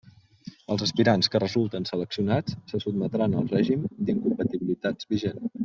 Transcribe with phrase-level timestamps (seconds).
[0.75, 5.47] Els aspirants que resulten seleccionats se sotmetran al règim d'incompatibilitats vigent.